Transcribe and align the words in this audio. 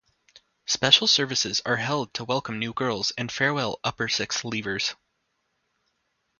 Special 0.65 1.05
services 1.05 1.61
are 1.63 1.75
held 1.75 2.11
to 2.15 2.23
welcome 2.23 2.57
new 2.57 2.73
girls 2.73 3.11
and 3.19 3.31
farewell 3.31 3.79
Upper 3.83 4.09
Sixth 4.09 4.41
leavers. 4.43 4.95